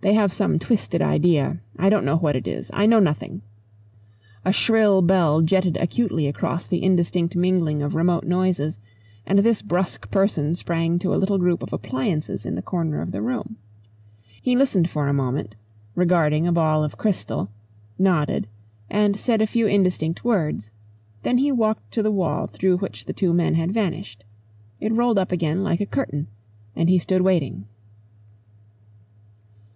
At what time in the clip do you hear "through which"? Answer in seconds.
22.48-23.04